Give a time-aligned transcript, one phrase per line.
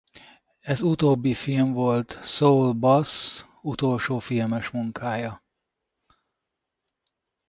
[0.59, 5.43] Ez utóbbi film volt Saul Bass utolsó filmes munkája.